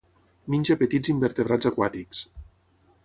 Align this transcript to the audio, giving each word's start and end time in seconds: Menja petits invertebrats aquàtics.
Menja 0.53 0.77
petits 0.79 1.13
invertebrats 1.13 1.69
aquàtics. 1.71 2.23